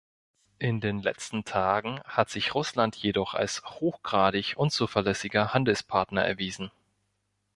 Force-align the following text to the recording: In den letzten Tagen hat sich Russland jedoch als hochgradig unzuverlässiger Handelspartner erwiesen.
In 0.57 0.81
den 0.81 1.03
letzten 1.03 1.45
Tagen 1.45 1.99
hat 2.05 2.27
sich 2.31 2.55
Russland 2.55 2.95
jedoch 2.95 3.35
als 3.35 3.61
hochgradig 3.63 4.55
unzuverlässiger 4.57 5.53
Handelspartner 5.53 6.23
erwiesen. 6.25 6.71